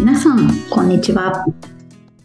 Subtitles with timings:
[0.00, 1.44] 皆さん、こんにちは。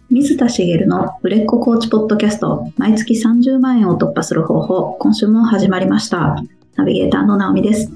[0.09, 6.41] 水田茂の売れっ子コーチポッドキャスト、毎月30万円を突破する方法、今週も始まりました。
[6.77, 7.91] ナビゲーターの直美です。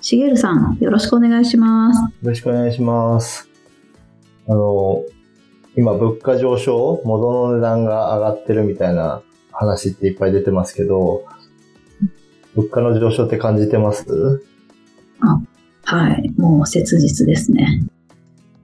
[0.00, 2.00] 茂さん、よろしくお願いします。
[2.00, 3.48] よろしくお願いします。
[4.48, 5.04] あの、
[5.76, 9.22] 今物価上昇、物の値段が上がってるみたいな
[9.52, 11.22] 話っていっぱい出てますけど、
[12.56, 14.42] 物価の上昇って感じてます？
[15.84, 17.84] はい、もう切実ですね。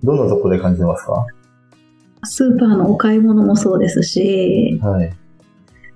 [0.05, 1.27] どんなとこで感じてますか？
[2.25, 5.11] スーパーのお買い物もそうですし、はい。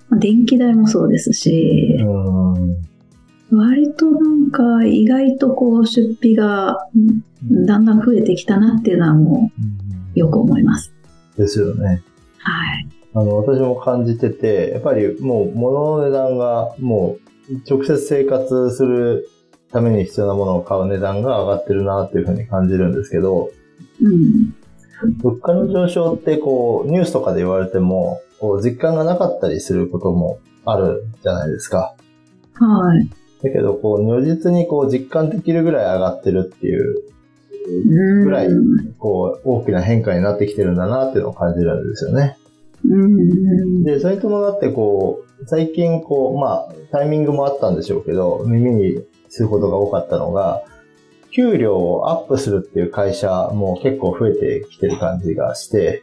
[0.08, 2.76] まあ電気代もそうですしう、ーん。
[3.52, 9.50] 割となんか意外とこう出費がうんだんだん増えてきたなっていうのはも
[10.14, 10.92] うよく思います。
[11.36, 12.02] ですよね。
[12.38, 12.88] はい。
[13.12, 17.18] あの、私も感じてて、やっぱりもう物の値段がも
[17.50, 19.28] う直接生活する
[19.72, 23.50] ために必要なものを買う値段が上がってるなっていうふうに感じるんですけど、
[24.02, 24.54] うん。
[25.22, 31.94] 物価の上昇ってこう、ニュースとかで言われても、こう、実感がなかったりすることもあるじゃないですか。
[32.54, 33.08] はい。
[33.42, 37.02] だけど、こう、如実にこう、実感できるぐらい上がってるっていう、
[37.86, 38.48] ぐぐらい
[38.98, 42.36] こう、大きな変化になってきてるんだなっていうのを感じるんですよね。
[42.84, 43.84] うん。
[43.84, 50.62] で、それに伴ってこう、最近こう、まあ、タイミングもあったんでしょうけど、耳にすることが多かったのが、
[51.32, 56.02] 給料をアップするっていう会社も結構増えてきてる感じがして、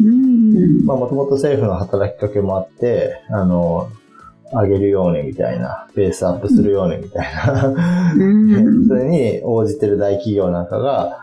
[0.00, 0.84] うん。
[0.84, 3.90] まあ、もともと政府の働きかけもあって、あの、
[4.52, 7.70] 上げるようにみたいな、ベースアップするようにみたいな、う
[8.18, 11.18] ん それに応じてる大企業なんかが、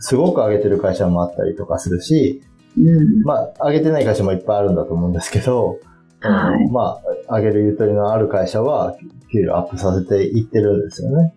[0.00, 2.42] すごく上げてる会社もあったりとかするし、
[2.76, 3.22] うん。
[3.22, 5.78] まあ、上げてない会社もいっぱいあるんだと思うんですけど、
[6.20, 8.96] はいまあ、上げるゆとりのある会社は、
[9.32, 11.34] 給料アップさせていってるんですよね。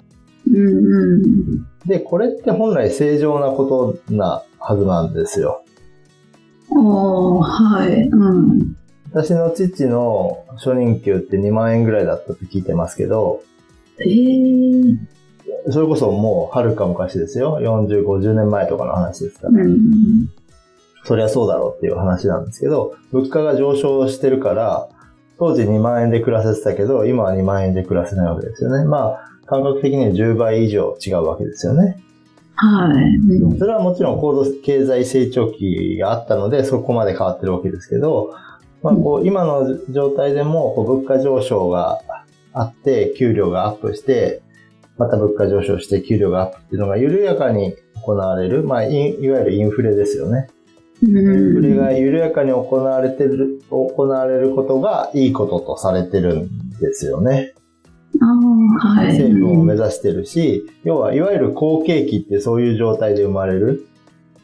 [0.48, 1.64] うん。
[1.86, 5.64] で、これって本来正常なことなはずなんですよ。
[6.70, 8.08] おー、はい。
[8.08, 8.76] うん。
[9.12, 13.44] 私の父の初任給って2万円ぐらいだったと聞いてますけど、
[14.00, 14.98] えー。
[15.70, 17.60] それこそもうはるか昔ですよ。
[17.62, 19.62] 40、50年前とかの話ですから。
[19.62, 20.30] うん。
[21.04, 24.88] そりゃそうだろうっていう話なんですけど、物価が上昇してるから、
[25.40, 28.86] 当時2万円で暮らせてたけど、今は2万円で暮らせないわけですよね。
[28.86, 32.02] まあ、感覚的には10倍以上違うわけですよね。
[32.56, 33.16] はい。
[33.18, 38.34] うんそれはもちろん高度経済成長期があったので、そこまで変わってるわけですけど、
[38.82, 42.00] まあ、こう、今の状態でも、こう物価上昇が
[42.54, 44.42] あって、給料がアップして、
[44.98, 47.76] また物価上昇して給料がアップっていうのが緩やかに
[48.06, 50.48] 行われる、まあ、いいわゆるインフレですよね。
[51.04, 57.54] インフレが緩やかに行われてる、行われることがいいこととされてるんですよね。
[58.20, 59.08] ああ、はい。
[59.08, 63.88] 政府も目指してるし、要は、いわゆる好景気ってそういう状態で生まれる。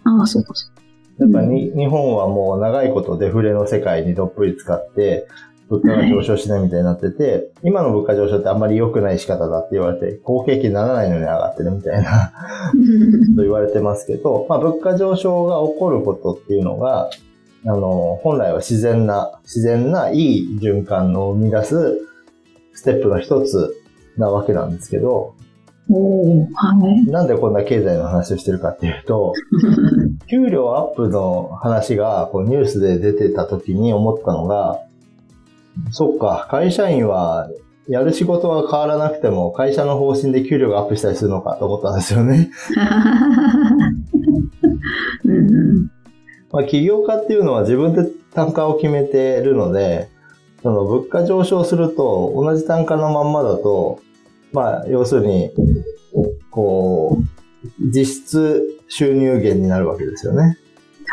[0.03, 0.81] ああ、そうか、そうか。
[1.19, 5.27] やっぱに、日本はもう長いことデフレの世界にどっぷり使って、
[5.69, 12.31] 物価が上昇しないみたいになってて、今の物価上昇ってあんまり良くない仕方だって言われて、好景気にならないのに上がってるみたいな、
[12.73, 17.09] うんと言われてますけど、まあ物価上昇が起こることっていうのが、
[17.66, 22.00] あの、本来は自然な、自然ないい循環を生み出す
[22.77, 23.75] ステップの一つ
[24.17, 25.33] なわけなんですけど、
[25.89, 27.09] はい。
[27.09, 29.33] なんでこんな経済の話をしてるかっていうと、
[30.29, 34.79] 給料アップの話がこうニュースで出てた時に思ったのが、
[35.89, 37.49] そっか、会社員は
[37.88, 42.51] やる仕事は変わらなくても会社の方針で給料がアップしたりするのかと思ったんですよね。
[45.25, 45.89] うん。
[46.51, 50.09] まあ、起業家っていうのは自分で単価を決めてるので、
[50.63, 54.00] その物価上昇すると同じ単価のまんまだと、
[54.53, 55.51] まあ、要するに、
[56.50, 60.57] こう、実質収入源になるわけですよね。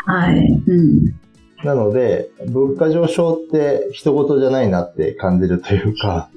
[0.05, 0.61] はい。
[0.67, 1.15] うん。
[1.63, 6.29] なので、物価上昇って一言じゃないなって感じるというか、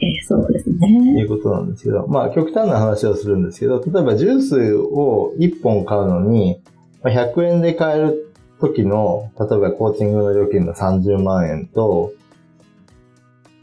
[0.00, 1.22] え ーそうですいね。
[1.22, 6.60] うことなんですけど、まあ極端な話をするんですけど、例えばジュースを1本買うのに、
[7.02, 8.33] まあ100円で買える
[8.68, 12.12] 時の、例えばコーチングの料金の30万円と、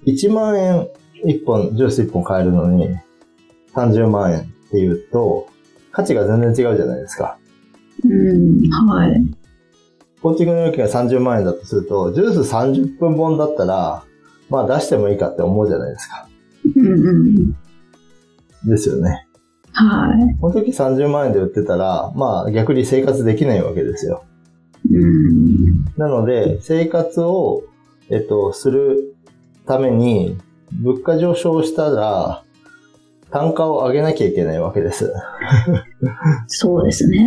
[0.06, 0.88] 1万円
[1.26, 2.98] 1本、ジュース1本買えるのに
[3.74, 5.48] 30万円っていうと、
[5.92, 7.38] 価値が全然違うじゃないですか。
[8.04, 8.70] うん。
[8.70, 9.24] はい。
[10.22, 14.04] コーチングの料金が30万円だとすると、ジュース30分本だったら、
[14.50, 16.28] まあ出してもいいかって思うじゃないですか。
[16.76, 17.56] うんうん。
[18.66, 19.28] ですよね。
[19.74, 20.38] はい。
[20.40, 24.24] この時30万円で売ってたら、まあ逆に生活できないわけですよ。
[24.90, 25.86] うん。
[25.98, 27.64] なので、生活を、
[28.10, 29.16] えっと、する
[29.66, 30.38] ために、
[30.72, 32.44] 物価上昇したら、
[33.32, 35.14] 単価を上げなきゃいけないわけです。
[36.48, 37.26] そうですね。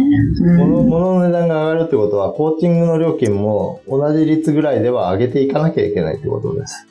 [0.58, 6.86] 物物の値段が上がるってことは、コーチングの料金も同じ率ぐらいでは上げていかなきゃいけないってことです。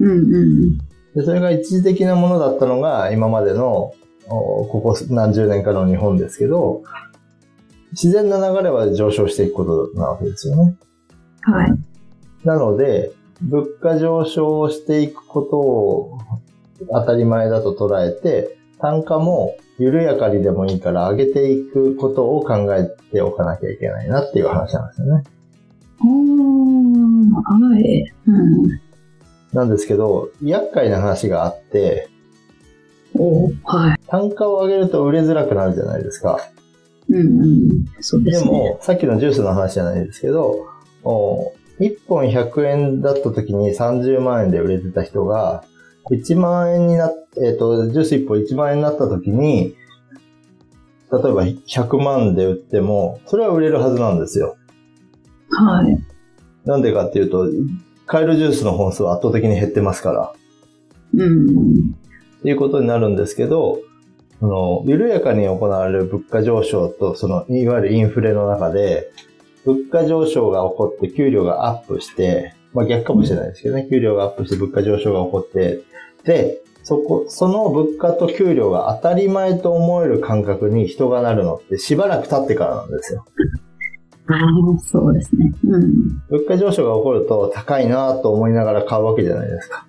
[0.00, 0.78] うんうん。
[1.14, 3.92] でそれが一時的なものだったのが、今までの、
[4.26, 6.82] おここ何十年かの日本ですけど、
[7.94, 10.76] 自然な流れは上昇していくことなわけですよね。
[11.42, 11.72] はい。
[12.44, 16.18] なので、物価上昇していくことを
[16.90, 25.24] 当たり前だと捉えて、単価も緩やかにでもいいから上げていくことを考えておかなきゃいけないなっていう話なんですよね。
[26.00, 28.12] おー、はい。
[28.26, 28.80] うん。
[29.52, 32.08] なんですけど、厄介な話があって、
[33.16, 34.00] おー、はい。
[34.08, 36.40] 単価を上げると売れづらくなるじゃないですか。
[37.08, 37.68] うんうん。
[38.00, 38.38] そうでね。
[38.38, 40.66] ですも、さっきのジュースの話じゃないですけど、
[41.04, 45.64] お1本100円だった時に30万円で売れてた人が、
[46.10, 49.74] 1万円になっ、えっ、と、ジュース1本1万円になった時に、
[51.10, 54.56] 例えば100万で売っても、それは売れるはずなんですよ。
[55.50, 55.98] はい。
[56.64, 57.48] なんでかっていうと、
[58.06, 60.32] 買えるジュースの本数は圧倒的に減ってますから。
[61.14, 61.94] うん。
[62.40, 63.78] っていうことになるんですけど、
[64.44, 69.10] その緩やかに行われる物価上昇と、その、いわゆるインフレの中で、
[69.64, 75.80] 物価上昇が起こって給料がアップして、まあ逆かもしれないですけどね、給料がアップして物価上昇が起こって、
[76.24, 83.24] で、そこ、その物価と給料が当たり前と思える感覚に人がなるのってしばらく経ってからなんですよ。
[84.26, 85.54] ああ、そうですね。
[85.68, 86.22] うん。
[86.28, 89.86] 物価上昇が起こると高いなと思いながら買うわけじゃないですか。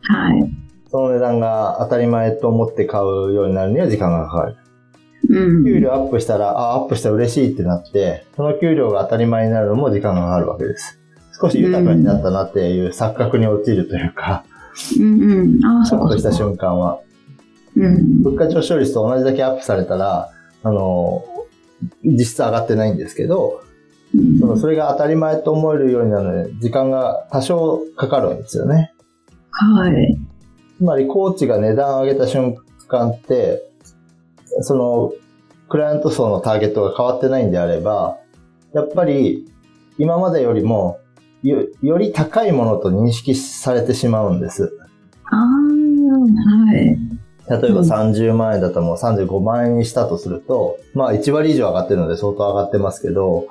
[0.00, 0.63] はい。
[0.94, 4.56] その値段が当たり前と思って買うようになるには時間がかかる。
[5.28, 5.64] うん。
[5.64, 11.00] 給料アップしたら、あ、アップしたら嬉しいってなって、その給料が当たり前になるのも時間がかかるわけです。
[11.40, 14.44] 少し豊かになったなっていう錯覚に陥るというか、
[14.96, 15.66] うんうん。
[15.66, 16.04] ああ、ちそうかそうか。
[16.04, 17.00] ょっとした瞬間は。
[17.74, 18.22] うん。
[18.22, 20.30] 物価上昇率と同じだけアップされたら、
[20.62, 21.24] あの、
[22.04, 23.64] 実質上がってないんですけど、
[24.14, 28.94] うんそのそれが当たり前と思えるようになるので、時間が多少かかるんですよね。
[29.50, 30.18] はい。
[30.84, 32.56] つまり、コーチが値段を上げた瞬
[32.88, 33.62] 間って、
[34.60, 35.14] その、
[35.70, 38.18] クライアント層のターゲットが変わってないんであれば、
[38.74, 39.50] やっぱり、
[39.96, 40.98] 今までよりも、
[41.42, 44.76] よより高いものと認識されてしまうんです。
[45.30, 46.98] ああ、はい。
[47.48, 53.46] 例えばうん30万円だったらもう35万円にしたとすると、まあ1割以上上がってるので相当上がってますけど、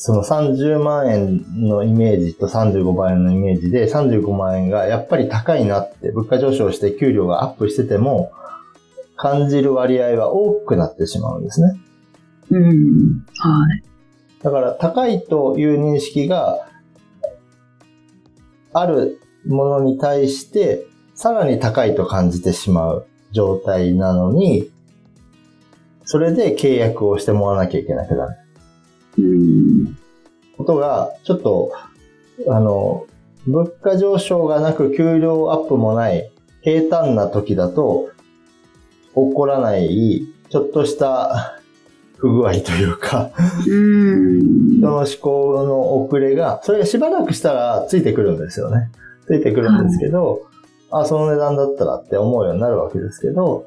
[0.00, 8.30] その30万円のイメージと35万円のイメージで35万円がやっぱり高いなって物価上昇して給料がアップしてても
[9.16, 11.80] 感じる割合は多くなってしまうんですね。
[12.50, 13.26] うん。
[13.38, 13.82] はい。
[14.40, 16.68] だから高いという認識が
[18.72, 20.86] あるものに対して
[21.16, 24.70] さらに高いと感じてしまう状態なのに、
[26.04, 28.47] それで契約をしてもらわなきゃいけなくなる
[29.18, 29.96] うん。
[30.56, 31.72] ことが、ちょっと、
[32.48, 33.06] あの、
[33.46, 36.30] 物価上昇がなく給料アップもない
[36.62, 38.10] 平坦な時だと
[39.14, 41.60] 起こらない、ちょっとした
[42.18, 43.30] 不具合というか、
[43.66, 44.78] うん。
[44.78, 48.90] 人の思考の遅れが、それがしばらくしたらついてくるんですよね。
[49.26, 50.46] ついてくるんですけど、
[50.90, 53.66] あ、その値段だったらって思うようになるわけですけど、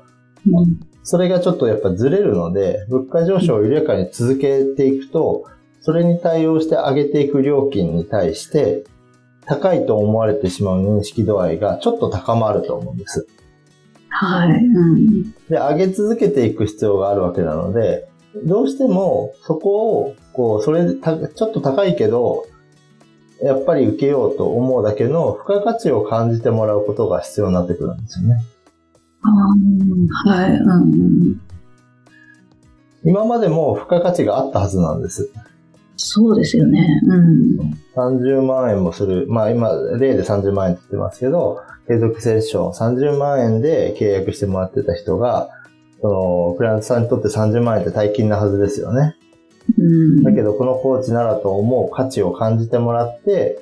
[1.04, 5.46] それがちょっとやっぱずれるので、物価上昇を緩やかに続けていくと、
[5.82, 8.84] それに対応して上げていく料金に対して、
[9.46, 13.28] 高いと思われてしまう認識度合いがちょっと高まると思うんです。
[14.10, 14.50] はい。
[14.52, 15.32] うん。
[15.32, 18.08] で、上げ続けていく必要があるわけなので、
[18.46, 22.46] どうしてもそこを、こう、それちょっと高いけど、
[23.42, 28.36] やっぱり受けようと思うだけの付加価値を感じてもらうことが必要になってくるんですよね。
[29.24, 29.30] あ
[30.28, 30.52] あ、はい。
[30.52, 31.42] うん。
[33.04, 35.32] 今までも付加価値があったはずなんです。
[35.98, 36.88] そうですよね。
[37.06, 37.78] うん。
[37.96, 39.28] 30万円もする。
[39.28, 45.50] まあ今、例で30万円って言ってますけど、継続セッション30万円で契約してもらってた人が、
[46.02, 49.16] その、クライアントさんにとって30万円って大金なはずですよね。
[49.78, 50.24] うん。
[50.24, 53.60] だけど、このコーチならと思う価値を感じてもらって、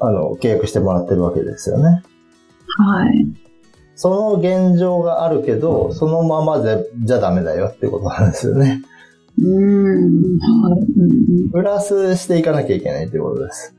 [0.00, 2.02] あの、契約してもらってるわけですよね。
[2.76, 3.47] はい。
[3.98, 8.80] その現状があるけど、そのままでじゃダメだよってことなんですよね。
[9.42, 10.12] うん。
[11.50, 13.74] プラスしていかなきゃいけないってことです。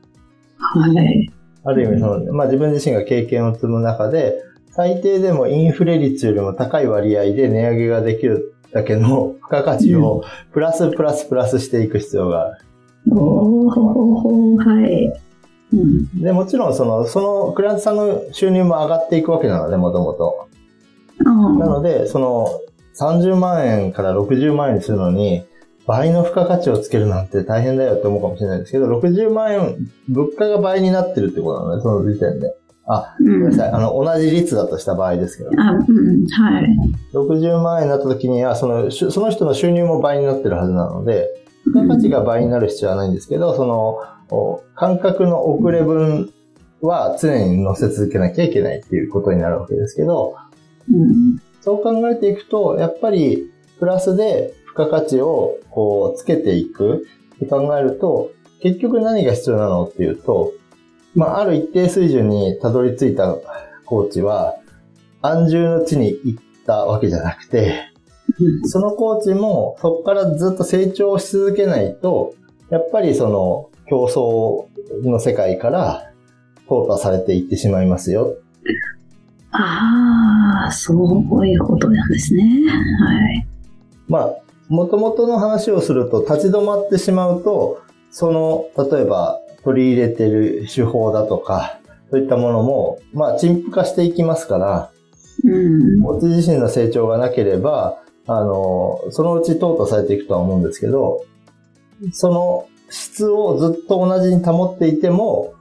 [0.58, 1.32] はい。
[1.64, 10.22] ある意味その、まあ、自分自身が経験を積む中で、最低でもインフレ率よりも高い割合で値上げができるだけの付加価値を
[10.52, 12.64] プラスプラスプラスしていく必要がある。
[13.10, 15.10] おー、はい。
[15.72, 16.20] うん。
[16.20, 20.48] で、もちろんその、そのクライアントさんの収入も上がっていくわけなので、もともと。
[21.24, 22.48] なので、その
[22.98, 25.44] 30万円から60万円にするのに、
[25.86, 29.76] 倍の付加価値をつけるなんて大変だよって思うかもしれないですけど、60万円、
[30.08, 32.54] 物価が倍になってるってことなので、その時点で。
[32.86, 33.70] あ、ごめんなさい。
[33.70, 35.50] あの、同じ率だとした場合ですけど。
[35.58, 36.66] あ、うん、はい。
[37.12, 41.28] 60万円になった時には、その、その人の収入も倍になってるはずなので、
[41.64, 43.98] 付加価値が倍になる必要はないんですけど、その、
[44.74, 46.32] 感覚の遅れ分
[46.80, 50.36] は常に乗せ続けなきゃいけないっていうことになるわけですけど、
[50.90, 57.06] うん、そう考えていくと、やっぱりプラスで付加価値をこうつけていく。
[57.36, 60.52] って考えると、結局何が必要なのっていうと、
[61.14, 63.34] まあ、ある一定水準にたどり着いた
[63.86, 64.56] コーチは、
[65.22, 67.89] 安住の地に行ったわけじゃなくて、
[68.64, 72.34] そのコーチもそこからずっと成長し続けないと、
[72.70, 76.12] やっぱりその競争の世界から
[76.68, 78.36] 淘汰されていってしまいますよ。
[79.52, 82.44] ああ、そういうことなんですね。
[82.44, 83.46] はい。
[84.08, 84.36] まあ、
[84.68, 87.82] もともとの話をすると立ち止まってしまうと、
[88.12, 91.80] その、例えば取り入れてる手法だとか、
[92.10, 94.90] そういったものも、まあ、陳腐化していきますから、
[95.44, 96.02] うん。
[96.02, 98.02] こっち自身の成長がなければ、
[98.32, 101.24] あの、そのうち淘汰されていくとは思うんですけど、
[102.12, 105.54] その質をずっと同じに保っていても、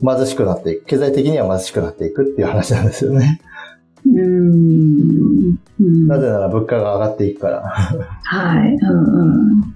[0.00, 0.86] 貧しくなっていく。
[0.86, 3.40] 経済的には貧しくなっていくっていう話なんですよね。
[4.06, 5.56] うん
[6.06, 7.62] なぜなら物価が上がっていくから。
[7.62, 8.74] はい。
[8.74, 9.74] うんうん。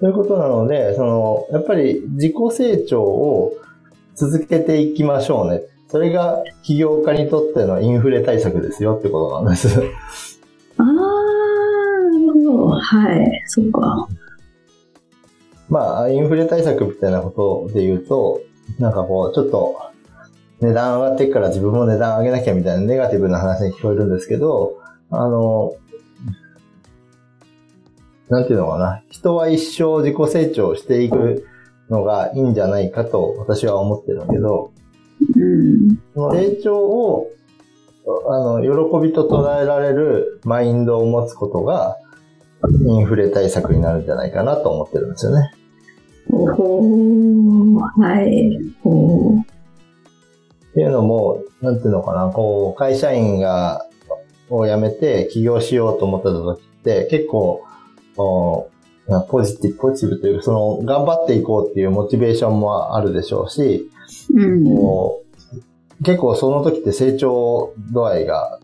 [0.00, 3.52] ということなので、その、やっぱり自己成長を
[4.14, 5.62] 続けていきましょうね。
[5.88, 9.68] それが起業家にとってのインフレ対策ですよってことなんです。
[10.78, 11.11] ああ。
[12.92, 13.42] はい。
[13.46, 14.06] そっか。
[15.70, 18.42] まあ、インフレ対策みたいなことで言うと、
[18.78, 19.80] なんかこう、ちょっと、
[20.60, 24.78] 値段上がっていくから自分も値段上げなきゃみたいなネガティブな話に聞こえるんですけど、
[25.10, 25.74] あの、
[28.28, 29.02] なんていうのかな。
[29.10, 31.46] 人は一生自己成長していく
[31.88, 34.70] のがいいんじゃないかと私は思ってるんだけど、
[35.34, 37.30] うん、その成長を、
[38.28, 41.96] あの、喜びと捉えられるマインドを持つことが、
[42.70, 45.52] インフレ対策になるんじゃないかなと思ってるんですよね。
[46.30, 48.58] おはい。
[48.84, 49.44] おっ
[50.74, 53.86] ていうのも、なんていうのかな、こう、会社員が、
[54.48, 57.62] を辞めて起業しようと思った時って、結構、
[58.16, 58.68] お
[59.28, 63.90] ポジティブ、ポジティブというか、その、頑張っていこうっていうモチベーションもあるでしょうし、
[64.34, 64.64] うん、
[66.04, 68.60] 結構その時って成長度合いが、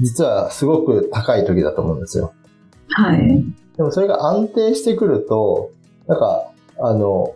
[0.00, 2.32] 実はすごく高い時だと思うんですよ。
[2.94, 3.44] はい。
[3.76, 5.70] でもそれが安定してくると、
[6.06, 7.34] なんか、あの、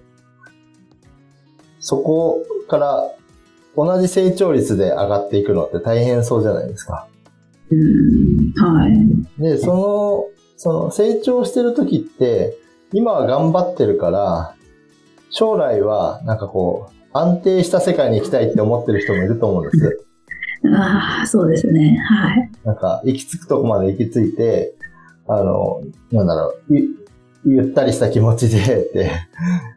[1.80, 3.10] そこから
[3.76, 7.06] 同じ成長率で上がっていくのって大変そうじゃないですか。
[7.70, 9.42] うん、はい。
[9.42, 10.24] で、その、
[10.56, 12.56] その成長してる時って、
[12.92, 14.54] 今は頑張ってるから、
[15.30, 20.06] 将来はなんかこう、安定した世界に行きたいって思ってる人もいると思うんです。
[20.74, 21.98] ああ、そうですね。
[21.98, 22.50] はい。
[22.64, 24.74] なんか、行き着くとこまで行き着いて、
[25.28, 26.74] あの、なんだろう、
[27.44, 29.10] ゆったりした気持ちでって、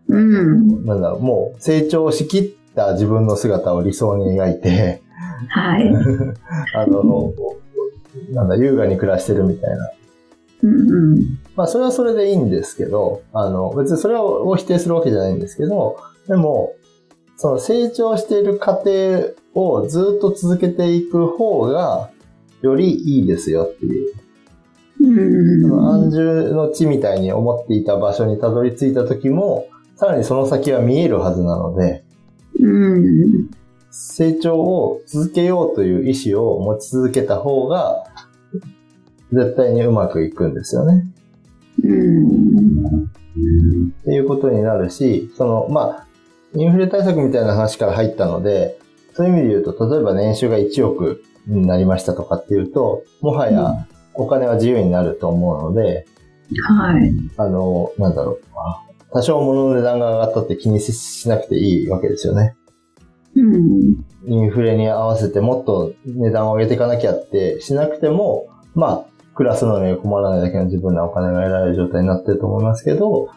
[0.07, 0.85] うん。
[0.85, 5.01] なんだろう、もう成長しきった自分の姿を理想に描いて、
[5.47, 5.89] はい。
[6.75, 7.33] あの、
[8.31, 9.91] なんだ、優雅に暮らしてるみたいな。
[10.63, 11.39] うんうん。
[11.55, 16.73] まあ、それはそれでいいんですけど、あの、別にそれを否定するわけじゃないんですけど、でも、
[17.37, 22.09] その成長している過程をずっと続けていく方が、
[22.61, 24.13] よりいいですよっていう。
[25.11, 32.03] 安住の地みたいに思っていた場所にたどり着いた時も、さらにその先は見えるはずなので、
[33.91, 38.03] 成長を続けようという意志を持ち続けた方が、
[39.31, 41.05] 絶対にうまくいくんですよね。
[41.77, 41.87] って
[44.11, 46.05] いうことになるし、その、まあ、
[46.55, 48.79] インフレ対策みたいな話から入ったので、
[49.13, 56.05] そういう意味で言うと、例えば年収が1億になりましたとかっていうと、もはやお金は自由になると思うので、
[56.63, 57.13] はい。
[57.37, 58.49] あの、なんだろう。
[59.11, 62.55] 多少物の値段が上がったって気にしなくていいわけですよね。
[63.35, 64.05] うん。
[64.25, 73.29] インフレに合わせてもっと値段を上げていかなきゃってしなくても、まあ、暮らすのに困らないだけの自分のお金が得られる状態になってると思いますけど、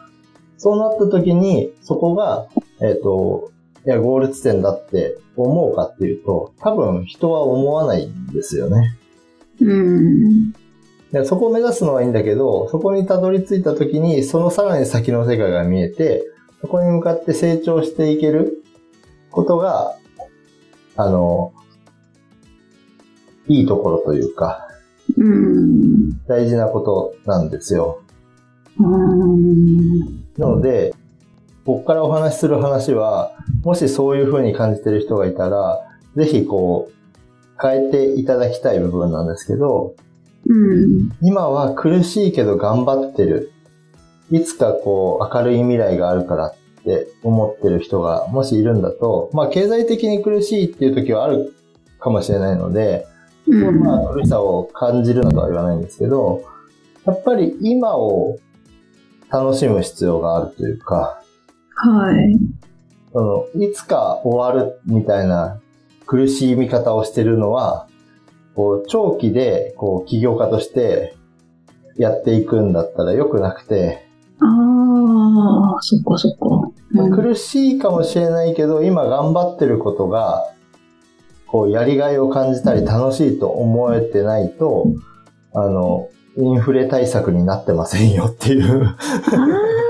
[0.59, 2.47] そうなった時に、そこが、
[2.81, 3.51] えっ、ー、と、
[3.87, 8.97] いや、ゴール地点だって思うかっていうと、多分人は思わないんですよね。
[9.61, 10.53] うん。
[11.13, 16.25] でそこを目指すのはいいんだけど、そこにたどり着いた時に、そのさらに先の世界が見えて、
[16.63, 18.63] そこに向かって成長していける
[19.31, 19.97] ことが、
[20.97, 21.53] あの、
[23.47, 24.69] いいところというか、
[25.19, 26.25] うん。
[26.27, 28.01] 大事なことなんですよ。
[28.79, 30.25] うん。
[30.39, 30.95] なので、
[31.67, 33.33] ここからお話しする話は、
[33.65, 35.81] もしそういう風に感じてる人がいたら、
[36.17, 36.93] ぜひこう、
[37.61, 39.95] 変えていただきたい部分なんですけど、
[40.53, 41.13] うん。
[41.23, 43.53] 今は苦しいけど頑張ってる。
[44.31, 46.55] いつかこう、明るい未来があるからっ
[46.85, 51.55] て思ってる人がもしいるんだと、まあ経済的に苦しいっていう時はある
[51.99, 53.07] かもしれないので、
[53.47, 53.81] うん。
[53.81, 56.45] まあ苦しさを感じるのとは言わないんですけど、
[57.07, 58.39] やっぱり今を
[59.31, 61.23] 楽しむ必要があるというか、
[61.75, 62.39] はい。
[63.13, 65.61] その、いつか終わるみたいな
[66.07, 67.89] 苦しい見方をしてるのは、
[68.55, 71.15] こう、長期で、こう、起業家として
[71.97, 74.07] やっていくんだったら良くなくて、
[74.41, 76.49] ああ、そっかそっか。
[76.91, 80.53] まあうん苦しいかもしれないけど、今頑張ってることが、
[81.47, 84.89] こう、やりがいを感じたり楽しいと思えてないと、
[85.55, 88.97] あの、インフレ対策になってませんよっていう。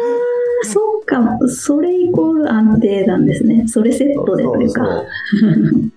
[1.13, 1.39] か。
[1.49, 3.67] それイコール安定なんですね。
[3.69, 4.83] それセットでというか。
[4.83, 5.93] うん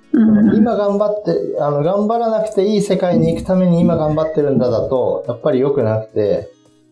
[0.55, 6.49] 今頑張って、あの、頑張らなくていい世界に行くために今頑張ってるんだだと、やっぱり良くなくて、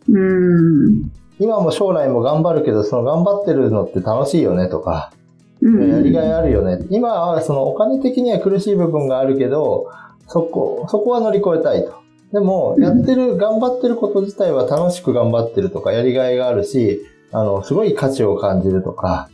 [0.09, 1.11] うん。
[1.39, 5.13] 今も将来も頑張るけど、その頑張ってるのって楽しいよねとか、
[5.61, 5.89] うん。
[5.89, 6.85] やりがいあるよね。
[6.89, 9.87] 今はそのお金的には苦しい部分があるけど、
[10.27, 11.93] そこ、そこは乗り越えたいと。
[12.33, 17.01] でも、やってる、頑張ってること自体は楽しく頑張ってるとか、やりがいがあるし、
[17.33, 19.29] あの、すごい価値を感じるとか、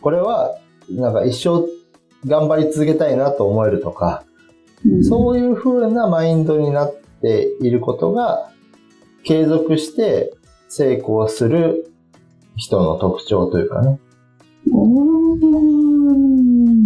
[0.00, 0.56] これは、
[0.90, 1.68] なんか一生
[2.26, 4.24] 頑張り続けたいなと思えるとか、
[4.86, 8.50] うんそういう風なマインドになっていることが、
[9.24, 10.32] 継続して
[10.68, 11.92] 成功する
[12.56, 13.98] 人の特徴というかね。
[14.72, 15.40] おー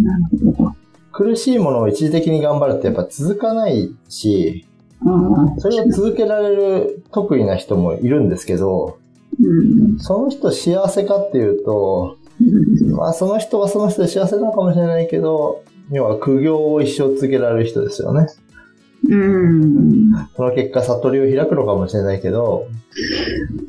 [0.03, 0.75] なるほど。
[1.11, 4.65] 苦しいものを一時的に頑張るってやっぱ続かないし、
[5.59, 8.97] それを続けられる得意な人もいるんですけど、
[9.41, 18.27] うんその人幸せかっていうと、うんまあその人はその人で幸せなのかもしれないけど、要は苦行を一生続けられる人ですよね。
[19.09, 20.11] うん。
[20.35, 22.67] その結果悟りを開くのかもしれないけど、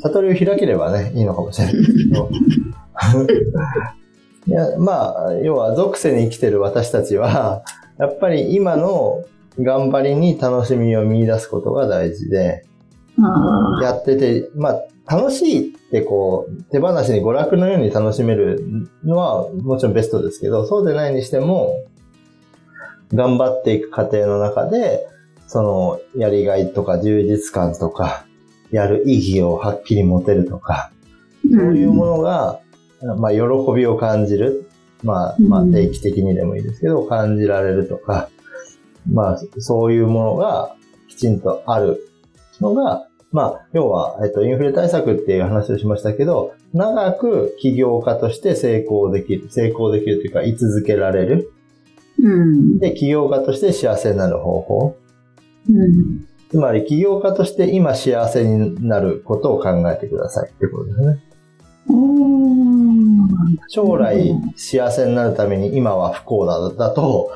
[0.02, 1.80] 悟りを開ければね、いいのかもしれないけ
[2.14, 2.30] ど。
[4.46, 7.62] いや、まあ、要は属性に生きてる私たちは、
[7.98, 9.24] やっぱり今の
[9.58, 12.64] 頑張りに楽しみを見出すことが大事で。
[13.82, 21.74] やってて、まあ、楽しいってこう、手放しに娯楽のように楽しめるのはもちろんベストですけど、そうでないにしても、
[23.12, 25.06] 頑張っていく過程の中で、
[25.46, 28.26] その、やりがいとか充実感とか、
[28.70, 30.90] やる意義をはっきり持てるとか、
[31.42, 32.60] そういうものが、
[33.18, 33.38] まあ、喜
[33.76, 34.68] びを感じる。
[35.02, 38.30] まあ、まあ、うん定期的にでもいいですけど、感じられるとか、
[39.12, 40.74] まあ、そういうものが
[41.08, 42.08] きちんとある
[42.60, 51.52] のが、まあ、要は、えっと、インフレ対策っていう話をしましたけど、長く起業家として成功できる、成功できるというか、居続けられる。
[52.22, 52.78] うん。
[52.78, 54.96] で、起業家として幸せになる方法。
[55.68, 56.26] うん。
[56.50, 61.24] つまり、起業家として今幸せになることを考えてくださいってことですね。
[63.68, 67.30] 将来幸せになるために今は不幸だだと、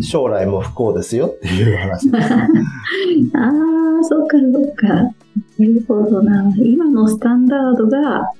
[0.00, 2.32] 将来も不幸ですよっていう話です。
[2.34, 4.86] ああ、そっかそっか。
[4.88, 5.12] な
[5.58, 6.52] るほどな。
[6.58, 8.30] 今のスタンダードが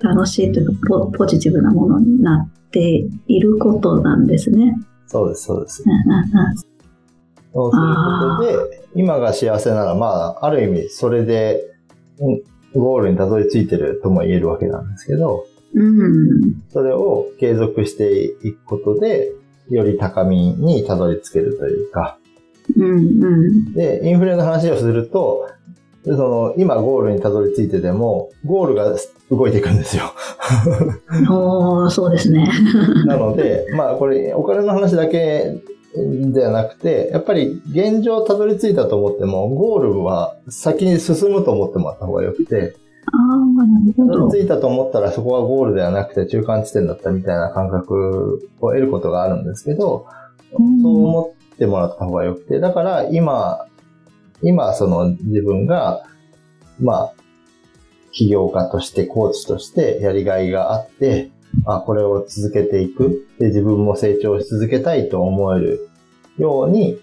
[0.00, 4.78] 楽しいというかポポジティブなものになっていることなんですね。
[5.06, 5.82] そうです、そうです。
[7.52, 7.82] そうする
[8.42, 11.66] ことで、今が幸せなら、まあ、ある意味、それで、
[12.20, 12.42] うん
[12.74, 16.62] ゴールにたどり着いてるとも言えるわけなんですけど、うん。
[16.68, 19.32] それを継続していくことで、
[19.70, 22.18] より高みにたどり着けるというか、
[22.76, 23.30] うんう
[23.70, 23.72] ん。
[23.72, 25.48] で、インフレの話をすると、
[26.04, 28.96] その、今ゴールにたどり着いてても、ゴールが
[29.30, 30.04] 動いていくんですよ。
[31.30, 32.48] おーそうですね。
[33.06, 35.58] なので、まあこれ、お金の話だけ
[35.94, 44.42] ではなくて、やっぱり現状たどり着いたと思っても、ゴールは先に進むと思ってもらった方がよくて、ああ、なるほどたどり。
[44.42, 50.06] 着いたと思ったらそこはゴールではなくて中間地点だったみたいな感覚を得ることがあるんですけど、
[50.52, 53.66] うんそう思ってもらった方がよくて、だから今、
[54.42, 56.02] 今その自分が、
[56.80, 57.14] まあ、
[58.12, 61.30] 起業家として、コーチとしてやりがいがあって、
[61.66, 63.26] あ、これを続けていく。
[63.38, 65.88] で、自分も成長し続けたいと思える
[66.38, 67.00] ように、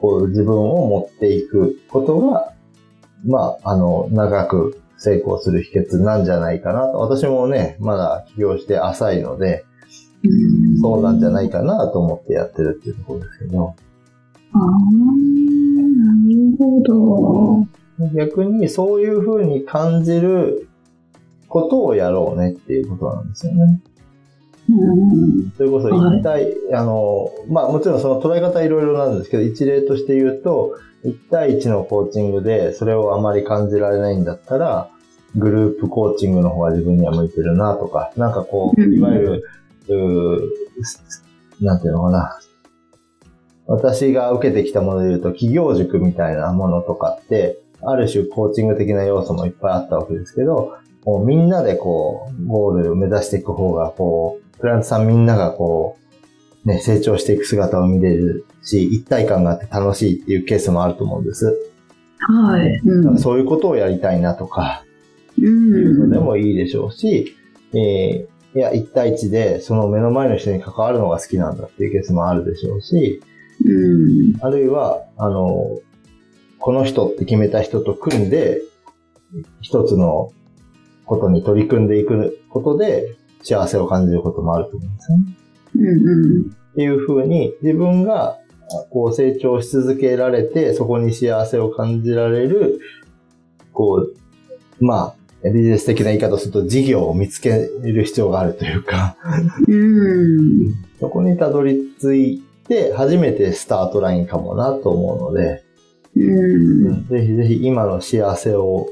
[0.00, 2.52] こう自分を持っていくことが、
[3.24, 6.98] まあ、あの、長く成功する秘訣なんじゃないかなと。
[6.98, 9.64] 私もね、まだ起業して浅いので、
[10.80, 13.74] そうなんじゃないかなと思ってやってるっていうところですけど。
[14.52, 14.68] ああ、な
[16.28, 18.08] るほど。
[18.14, 20.68] 逆にそういうふうに感じる
[21.48, 23.80] ことをやろうねっていうことなんですよね。
[25.56, 28.00] それこそ一対、あの、まあもちろん。
[28.00, 29.18] その捉え方いろいろなん。
[29.18, 34.24] ですけど、一例として言うと、一対一のコーチングでそれをあまり感じられないん。
[34.24, 34.90] だったら、
[35.36, 38.32] グループコーチングの方が自分には向いてるなとか、なん。
[38.32, 39.42] かこう、いわゆ
[39.88, 40.42] る、
[41.60, 41.80] うなん。
[41.80, 42.38] ていうのかな。
[43.66, 50.74] 私が受けてきたもので言うと、企業塾みたいなものとかって、ある種コーチング的な要素もいっぱいあったわけですけど、
[51.04, 51.48] もうみん。
[51.48, 55.98] なでこう、ゴールを目指していく方が、こう、クライアントさんみんながこ
[56.64, 61.56] う、ね、成長していく姿を見れるし、一体感があって楽しいっていうケースもあると思うんです。
[62.18, 62.80] はい。
[62.84, 63.18] うん。
[63.18, 64.84] そういうことをやりたいなとか、
[65.38, 66.10] ういうのん。
[66.10, 67.36] でもいいでしょうし、
[67.72, 73.20] えーいや、一対一でその目の前の人に関わるのが好きなんだっていうケースもあるでしょうし、
[73.66, 74.38] うん。
[74.40, 75.78] あるいは、あの、
[76.58, 78.62] この人って決めた人と組んで、
[79.60, 80.32] 一つの
[81.04, 85.18] ことに取り組んでいくことで幸せを感じることもあると思うんですね。
[85.76, 86.08] うん。
[86.08, 86.50] うん。
[86.50, 88.38] っていうふうに自分が
[88.90, 92.80] こう成長し続けられて、そこに幸せを感じられる、
[93.72, 94.06] こ
[94.80, 99.16] う、まあ、ビジネス的な言い方をすると事業を見つける必要があるというか、
[99.68, 100.74] うん。
[100.98, 105.62] そこにたどり着いて初めてスタートラインかもなと思うので、
[106.16, 107.06] うん。
[107.08, 108.88] ぜひぜひ今の幸せを、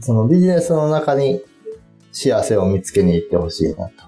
[0.00, 1.40] そのビジネスの中に
[2.14, 4.04] 幸せを見つけに行ってほしいなと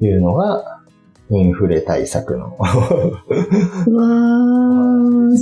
[0.00, 0.78] いうのが、
[1.30, 2.56] インフレ対策の。
[2.56, 5.36] うわー、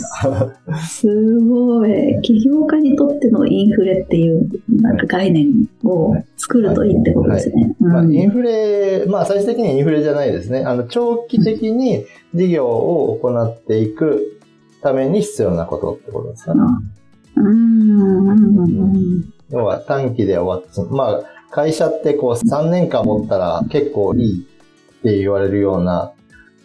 [0.79, 2.21] すごい。
[2.23, 7.77] 起業家にとってのインフレっていうなんか概念を作るといいってことですね。
[7.79, 10.65] まあ、うんインフレ、まあ最終的にはインフレじゃないですね。
[10.65, 14.41] あの、長期的に事業を行っていく
[14.83, 16.63] ために必要なことってことですかね。
[16.63, 16.96] うん。
[17.37, 19.33] うん。
[19.51, 26.13] 要は短期で終わって、まあ会社ってこう3年間持ったら結構いいって言われるような、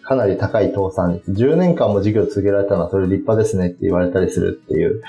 [0.03, 1.31] かなり高い倒産率。
[1.31, 5.01] 10年間も事業続けられたのはそれ立派ですねって言われたりするっていう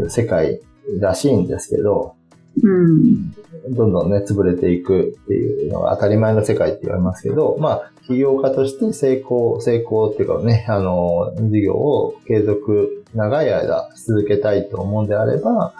[0.00, 0.10] うん。
[0.10, 0.60] 世界
[1.00, 2.16] らしいんですけど、
[2.62, 3.32] うん。
[3.74, 15.74] どんどんね、潰れていくっていうのが当たり前の世界って言われますけど、まあ、起業家として成功、成功っていうかね、あの、事業を継続、長い間続けたいと思うんであれば、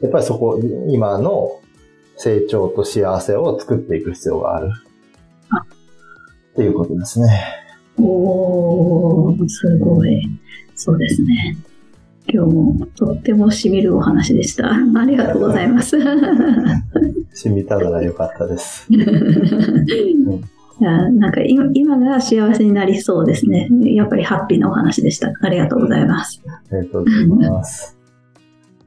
[0.00, 1.60] やっぱりそこ、今の
[2.16, 4.70] 成長と幸せを作っていく必要がある。
[6.52, 7.44] っていうことですね。
[7.98, 10.20] おー、すごい。
[10.74, 11.56] そうですね。
[12.32, 14.70] 今日もとってもしみるお話でした。
[14.70, 15.98] ありがとうございます。
[17.32, 18.86] 染みたならよかったです。
[18.92, 18.96] い
[20.82, 23.68] やなんか今今が幸せになりそうですね。
[23.82, 25.32] やっぱりハッピーなお話でした。
[25.42, 26.42] ありがとうございます。
[26.46, 27.99] ありがとうございます。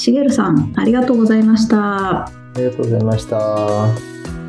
[0.00, 2.24] しげるさん、ありがとうございました。
[2.24, 4.39] ありがとうございました。